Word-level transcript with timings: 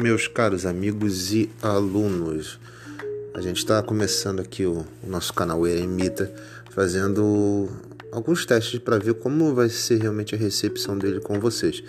meus 0.00 0.26
caros 0.26 0.64
amigos 0.64 1.32
e 1.34 1.50
alunos. 1.60 2.58
A 3.34 3.40
gente 3.42 3.58
está 3.58 3.82
começando 3.82 4.40
aqui 4.40 4.64
o, 4.64 4.86
o, 5.02 5.06
nosso 5.06 5.32
canal 5.34 5.66
Eremita, 5.66 6.32
fazendo 6.70 7.68
alguns 8.10 8.46
testes 8.46 8.80
para 8.80 8.98
ver 8.98 9.14
como 9.14 9.54
vai 9.54 9.68
ser 9.68 10.00
realmente 10.00 10.34
a 10.34 10.38
recepção 10.38 10.96
dele 10.96 11.20
com 11.20 11.38
vocês. 11.38 11.84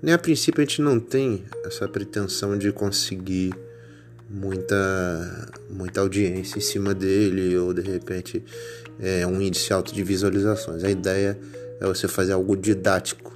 Nem 0.00 0.14
a 0.14 0.18
princípio 0.18 0.62
a 0.62 0.64
gente 0.64 0.80
não 0.80 0.98
tem 0.98 1.44
essa 1.64 1.86
pretensão 1.86 2.56
de 2.56 2.72
conseguir 2.72 3.54
muita 4.30 5.52
muita 5.68 6.00
audiência 6.00 6.56
em 6.56 6.62
cima 6.62 6.94
dele 6.94 7.54
ou 7.58 7.74
de 7.74 7.82
repente 7.82 8.42
é, 8.98 9.26
um 9.26 9.42
índice 9.42 9.74
alto 9.74 9.92
de 9.92 10.02
visualizações. 10.02 10.84
A 10.84 10.90
ideia 10.90 11.38
é 11.78 11.86
você 11.86 12.08
fazer 12.08 12.32
algo 12.32 12.56
didático, 12.56 13.30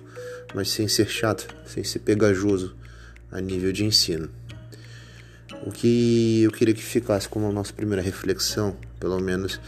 mas 0.55 0.71
sem 0.71 0.89
ser 0.89 1.07
chato, 1.07 1.47
sem 1.67 1.85
ser 1.85 1.99
pegajoso 1.99 2.75
a 3.31 3.41
nível 3.41 3.73
de 3.73 3.85
ensino. 3.85 4.29
O 5.65 5.71
que 5.71 6.43
eu 6.43 6.51
queria 6.51 6.75
que 6.75 6.83
ficasse 6.83 7.29
como 7.29 7.47
a 7.47 7.53
nossa 7.53 7.73
primeira 7.73 8.03
reflexão, 8.03 8.77
pelo 9.01 9.19
menos 9.21 9.61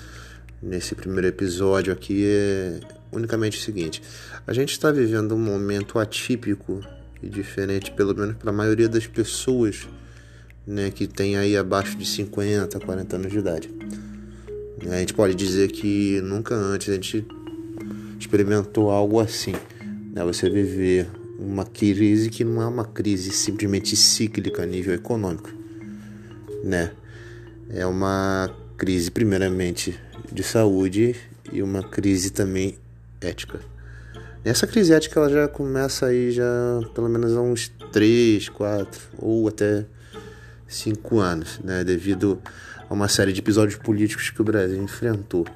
nesse 0.63 0.95
primeiro 0.95 1.27
episódio 1.27 1.93
aqui, 1.93 2.25
é 2.27 2.81
unicamente 3.13 3.59
o 3.59 3.61
seguinte: 3.61 4.03
a 4.47 4.53
gente 4.53 4.73
está 4.73 4.91
vivendo 4.91 5.35
um 5.35 5.39
momento 5.39 5.99
atípico 5.99 6.81
e 7.23 7.29
diferente, 7.29 7.91
pelo 7.91 8.15
menos 8.15 8.37
para 8.37 8.51
a 8.51 8.53
maioria 8.53 8.89
das 8.89 9.07
pessoas 9.07 9.89
né, 10.67 10.91
que 10.91 11.07
tem 11.07 11.37
aí 11.37 11.57
abaixo 11.57 11.97
de 11.97 12.05
50, 12.05 12.79
40 12.79 13.17
anos 13.17 13.33
de 13.33 13.39
idade. 13.39 13.71
A 14.91 14.99
gente 14.99 15.15
pode 15.15 15.35
dizer 15.35 15.73
que 15.73 16.21
nunca 16.23 16.55
antes 16.55 16.89
a 16.89 16.95
gente 16.95 17.27
experimentou 18.19 18.91
algo 18.91 19.19
assim. 19.19 19.55
Né? 20.13 20.25
Você 20.25 20.49
viver 20.49 21.09
uma 21.39 21.65
crise 21.65 22.29
que 22.29 22.43
não 22.43 22.61
é 22.61 22.67
uma 22.67 22.85
crise 22.85 23.31
simplesmente 23.31 23.97
cíclica 23.97 24.65
a 24.65 24.67
nível 24.67 24.93
econômico, 24.93 25.51
né? 26.65 26.91
É 27.71 27.87
uma 27.87 28.51
crise 28.77 29.11
primeiramente 29.11 29.99
de 30.33 30.43
saúde 30.43 31.15
e 31.53 31.63
uma 31.63 31.83
crise 31.83 32.31
também 32.31 32.77
ética. 33.21 33.61
Essa 34.45 34.67
crise 34.67 34.93
ética 34.93 35.21
ela 35.21 35.29
já 35.29 35.49
começa 35.49 36.07
aí 36.07 36.33
já 36.33 36.81
pelo 36.95 37.09
menos 37.09 37.37
há 37.37 37.41
uns 37.41 37.69
3, 37.93 38.49
4 38.49 39.01
ou 39.19 39.47
até 39.47 39.85
5 40.67 41.19
anos, 41.19 41.61
né, 41.63 41.85
devido 41.85 42.41
a 42.89 42.95
uma 42.95 43.09
série 43.09 43.33
de 43.33 43.41
episódios 43.41 43.79
políticos 43.79 44.31
que 44.31 44.41
o 44.41 44.45
Brasil 44.45 44.83
enfrentou. 44.83 45.47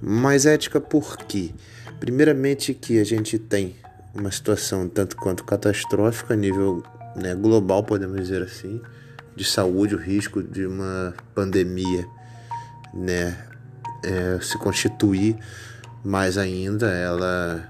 Mas 0.00 0.46
ética 0.46 0.80
por 0.80 1.16
quê? 1.16 1.50
Primeiramente 1.98 2.74
que 2.74 2.98
a 2.98 3.04
gente 3.04 3.38
tem 3.38 3.76
uma 4.14 4.30
situação 4.30 4.88
tanto 4.88 5.16
quanto 5.16 5.44
catastrófica 5.44 6.34
a 6.34 6.36
nível 6.36 6.82
né, 7.16 7.34
global, 7.34 7.82
podemos 7.84 8.16
dizer 8.20 8.42
assim, 8.42 8.80
de 9.36 9.44
saúde, 9.44 9.94
o 9.94 9.98
risco 9.98 10.42
de 10.42 10.66
uma 10.66 11.14
pandemia 11.34 12.06
né, 12.92 13.36
é, 14.02 14.38
se 14.40 14.58
constituir 14.58 15.36
mais 16.04 16.38
ainda, 16.38 16.88
ela 16.90 17.68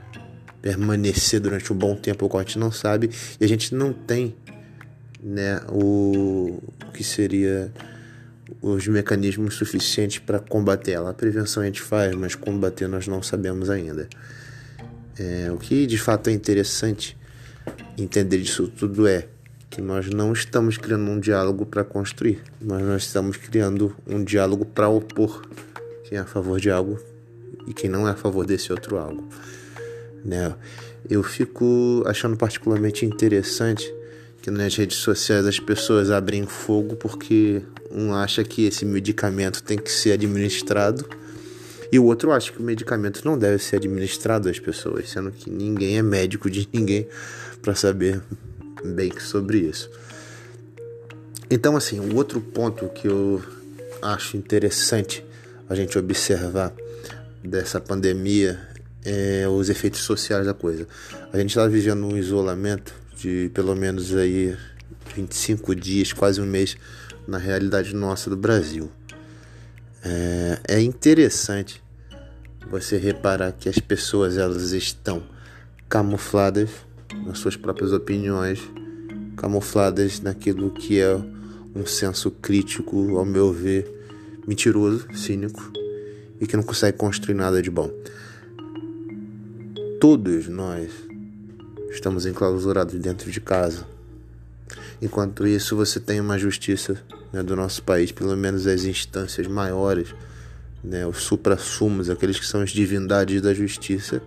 permanecer 0.63 1.41
durante 1.41 1.73
um 1.73 1.77
bom 1.77 1.97
tempo, 1.97 2.27
o 2.31 2.39
gente 2.41 2.59
não 2.59 2.71
sabe, 2.71 3.11
e 3.41 3.45
a 3.45 3.49
gente 3.49 3.75
não 3.75 3.93
tem 3.93 4.37
né, 5.23 5.61
o, 5.69 6.63
o 6.87 6.93
que 6.93 7.03
seria 7.03 7.73
os 8.61 8.87
mecanismos 8.87 9.55
suficientes 9.55 10.19
para 10.19 10.39
combater 10.39 10.93
ela. 10.93 11.11
A 11.11 11.15
prevenção 11.15 11.63
a 11.63 11.67
gente 11.67 11.81
faz, 11.81 12.15
mas 12.15 12.35
combater 12.35 12.89
nós 12.89 13.07
não 13.07 13.23
sabemos 13.23 13.71
ainda. 13.71 14.09
É, 15.21 15.53
o 15.53 15.59
que 15.59 15.87
de 15.87 15.99
fato 15.99 16.31
é 16.31 16.33
interessante 16.33 17.15
entender 17.99 18.39
disso 18.39 18.69
tudo 18.69 19.07
é 19.07 19.29
que 19.69 19.83
nós 19.83 20.09
não 20.09 20.33
estamos 20.33 20.79
criando 20.79 21.11
um 21.11 21.21
diálogo 21.21 21.67
para 21.67 21.85
construir, 21.85 22.43
mas 22.59 22.81
nós 22.81 23.03
estamos 23.03 23.37
criando 23.37 23.95
um 24.07 24.25
diálogo 24.25 24.65
para 24.65 24.89
opor 24.89 25.43
quem 26.05 26.17
é 26.17 26.23
a 26.23 26.25
favor 26.25 26.59
de 26.59 26.71
algo 26.71 26.99
e 27.67 27.75
quem 27.75 27.91
não 27.91 28.09
é 28.09 28.13
a 28.13 28.17
favor 28.17 28.47
desse 28.47 28.73
outro 28.73 28.97
algo. 28.97 29.29
Né? 30.25 30.55
Eu 31.09 31.23
fico 31.23 32.03
achando 32.07 32.35
particularmente 32.35 33.05
interessante 33.05 33.95
que 34.41 34.51
nas 34.51 34.75
redes 34.75 34.97
sociais 34.97 35.45
as 35.45 35.61
pessoas 35.61 36.11
abrem 36.11 36.47
fogo 36.47 36.97
porque 36.97 37.61
um 37.91 38.15
acha 38.15 38.43
que 38.43 38.65
esse 38.65 38.87
medicamento 38.87 39.63
tem 39.63 39.77
que 39.77 39.93
ser 39.93 40.13
administrado 40.13 41.07
e 41.93 41.99
o 41.99 42.05
outro 42.05 42.33
acha 42.33 42.53
que 42.53 42.59
o 42.59 42.63
medicamento 42.63 43.23
não 43.25 43.39
deve 43.39 43.63
ser 43.63 43.77
administrado 43.77 44.49
às 44.49 44.59
pessoas, 44.59 45.11
sendo 45.11 45.31
que 45.31 45.51
ninguém 45.51 45.99
é 45.99 46.03
médico 46.03 46.49
de 46.49 46.69
ninguém 46.73 47.07
para 47.61 47.75
saber 47.75 48.23
bem 48.85 49.13
sobre 49.19 49.59
isso. 49.59 49.91
Então, 51.51 51.77
assim, 51.77 51.99
o 51.99 52.15
outro 52.15 52.41
ponto 52.41 52.89
que 52.89 53.09
eu 53.09 53.43
acho 54.01 54.37
interessante 54.37 55.25
a 55.69 55.75
gente 55.75 55.99
observar 55.99 56.73
dessa 57.43 57.81
pandemia 57.81 58.59
é 59.05 59.49
os 59.49 59.69
efeitos 59.69 60.01
sociais 60.01 60.47
da 60.47 60.55
coisa. 60.55 60.87
A 61.33 61.39
gente 61.39 61.51
está 61.51 61.67
vivendo 61.67 62.07
um 62.07 62.17
isolamento 62.17 62.95
de 63.17 63.51
pelo 63.53 63.75
menos 63.75 64.15
aí 64.15 64.57
25 65.17 65.75
dias, 65.75 66.13
quase 66.13 66.41
um 66.41 66.47
mês 66.47 66.77
na 67.27 67.39
realidade 67.39 67.95
nossa 67.95 68.31
do 68.31 68.37
Brasil. 68.37 68.91
É, 70.03 70.77
é 70.77 70.81
interessante 70.81 71.83
você 72.71 72.97
reparar 72.97 73.53
que 73.53 73.69
as 73.69 73.79
pessoas 73.79 74.39
elas 74.39 74.73
estão 74.73 75.23
camufladas 75.89 76.71
nas 77.27 77.39
suas 77.39 77.57
próprias 77.57 77.93
opiniões, 77.93 78.61
camufladas 79.37 80.21
naquilo 80.21 80.71
que 80.71 81.01
é 81.01 81.15
um 81.75 81.85
senso 81.85 82.31
crítico, 82.31 83.19
ao 83.19 83.25
meu 83.25 83.53
ver, 83.53 83.91
mentiroso, 84.47 85.07
cínico 85.15 85.73
e 86.41 86.47
que 86.47 86.57
não 86.57 86.63
consegue 86.63 86.97
construir 86.97 87.35
nada 87.35 87.61
de 87.61 87.71
bom. 87.71 87.91
Todos 90.01 90.49
nós 90.49 90.91
estamos 91.91 92.25
enclausurados 92.25 92.95
dentro 92.95 93.31
de 93.31 93.41
casa. 93.41 93.87
Enquanto 95.03 95.47
isso, 95.47 95.77
você 95.77 96.01
tem 96.01 96.21
uma 96.21 96.39
justiça 96.39 97.03
né, 97.33 97.43
do 97.43 97.55
nosso 97.57 97.83
país, 97.83 98.13
pelo 98.13 98.37
menos 98.37 98.67
as 98.67 98.85
instâncias 98.85 99.47
maiores, 99.47 100.15
né, 100.83 101.07
os 101.07 101.19
supra-sumos, 101.19 102.11
aqueles 102.11 102.39
que 102.39 102.47
são 102.47 102.61
as 102.61 102.71
divindades 102.71 103.41
da 103.41 103.53
justiça, 103.55 104.23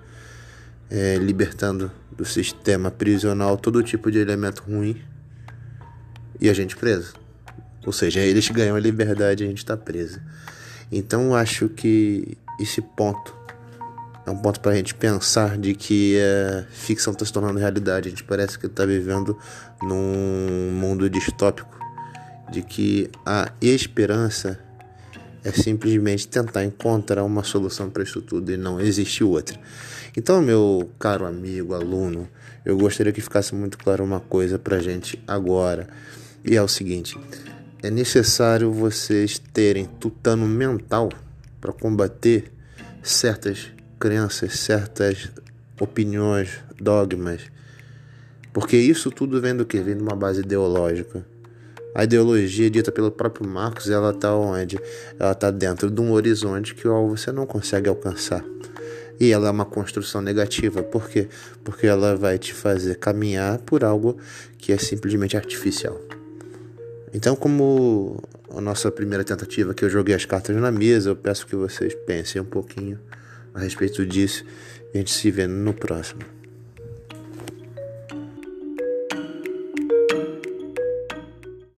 é, 0.90 1.16
libertando 1.16 1.92
do 2.12 2.26
sistema 2.26 2.92
prisional 2.92 3.58
todo 3.58 3.82
tipo 3.82 4.12
de 4.12 4.20
elemento 4.20 4.64
ruim 4.64 5.02
e 6.40 6.50
a 6.50 6.54
gente 6.54 6.76
preso. 6.76 7.14
Ou 7.86 7.92
seja, 7.92 8.20
eles 8.20 8.48
ganham 8.50 8.76
a 8.76 8.80
liberdade 8.80 9.44
e 9.44 9.46
a 9.46 9.50
gente 9.50 9.58
está 9.60 9.76
preso. 9.76 10.22
Então 10.92 11.36
acho 11.36 11.68
que 11.70 12.38
esse 12.60 12.82
ponto 12.82 13.36
é 14.26 14.32
um 14.32 14.38
ponto 14.38 14.60
para 14.62 14.72
a 14.72 14.76
gente 14.76 14.96
pensar 14.96 15.58
de 15.58 15.74
que 15.74 16.18
a 16.20 16.66
ficção 16.72 17.12
está 17.12 17.26
se 17.26 17.34
tornando 17.34 17.60
realidade. 17.60 18.08
A 18.08 18.12
gente 18.12 18.24
parece 18.24 18.58
que 18.58 18.68
está 18.68 18.86
vivendo 18.86 19.38
num 19.82 20.72
mundo 20.72 21.10
distópico 21.10 21.83
de 22.52 22.62
que 22.62 23.10
a 23.26 23.52
esperança 23.62 24.60
é 25.44 25.52
simplesmente 25.52 26.28
tentar 26.28 26.64
encontrar 26.64 27.24
uma 27.24 27.44
solução 27.44 27.90
para 27.90 28.04
isso 28.04 28.22
tudo 28.22 28.52
e 28.52 28.58
não 28.58 28.80
existe 28.80 29.24
outra. 29.24 29.60
Então, 30.16 30.42
meu 30.42 30.90
caro 30.98 31.26
amigo, 31.26 31.74
aluno, 31.74 32.30
eu 32.64 32.78
gostaria 32.78 33.12
que 33.12 33.22
ficasse 33.22 33.54
muito 33.54 33.78
claro 33.78 34.04
uma 34.04 34.20
coisa 34.20 34.58
para 34.58 34.80
gente 34.80 35.22
agora, 35.28 35.88
e 36.46 36.56
é 36.56 36.62
o 36.62 36.68
seguinte: 36.68 37.18
é 37.82 37.90
necessário 37.90 38.72
vocês 38.72 39.40
terem 39.40 39.86
tutano 39.86 40.48
mental 40.48 41.10
para 41.60 41.74
combater 41.74 42.52
certas 43.02 43.72
crenças, 44.00 44.60
certas 44.60 45.30
opiniões, 45.80 46.60
dogmas, 46.80 47.42
porque 48.54 48.78
isso 48.78 49.10
tudo 49.10 49.42
vem 49.42 49.56
do 49.56 49.66
que? 49.66 49.82
Vem 49.82 49.98
de 49.98 50.04
uma 50.04 50.16
base 50.16 50.42
ideológica. 50.42 51.26
A 51.96 52.04
ideologia 52.04 52.70
dita 52.70 52.92
pelo 52.92 53.12
próprio 53.12 53.48
Marx, 53.48 53.90
ela 53.90 54.12
está 54.12 54.34
onde? 54.36 54.80
Ela 55.20 55.32
está 55.32 55.52
dentro 55.52 55.92
de 55.92 56.02
um 56.02 56.12
horizonte 56.12 56.74
que 56.74 56.88
você 56.88 57.32
não 57.32 57.46
consegue 57.46 57.88
alcançar. 57.88 58.44
E 59.20 59.32
ela 59.32 59.48
é 59.48 59.52
uma 59.52 59.66
construção 59.66 60.22
negativa. 60.22 60.82
Por 60.82 61.08
quê? 61.08 61.28
Porque 61.64 61.86
ela 61.86 62.16
vai 62.16 62.40
te 62.40 62.54
fazer 62.54 62.96
caminhar 62.96 63.60
por 63.60 63.84
algo 63.84 64.18
que 64.58 64.74
é 64.74 64.78
simplesmente 64.78 65.38
artificial. 65.38 66.00
Então, 67.14 67.36
como 67.36 68.20
a 68.50 68.60
nossa 68.60 68.92
primeira 68.92 69.24
tentativa 69.24 69.74
que 69.74 69.86
eu 69.86 69.90
joguei 69.90 70.16
as 70.16 70.26
cartas 70.26 70.56
na 70.56 70.72
mesa, 70.72 71.12
eu 71.12 71.16
peço 71.16 71.46
que 71.46 71.56
vocês 71.56 71.94
pensem 71.94 72.42
um 72.42 72.46
pouquinho 72.46 73.00
a 73.54 73.60
respeito 73.60 74.04
disso 74.06 74.44
a 74.94 74.98
gente 74.98 75.12
se 75.12 75.32
vê 75.32 75.48
no 75.48 75.74
próximo. 75.74 76.22